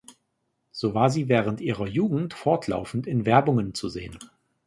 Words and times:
So 0.71 0.95
war 0.95 1.11
sie 1.11 1.29
während 1.29 1.61
ihrer 1.61 1.85
Jugend 1.85 2.33
fortlaufend 2.33 3.05
in 3.05 3.27
Werbungen 3.27 3.75
zu 3.75 3.87
sehen. 3.87 4.17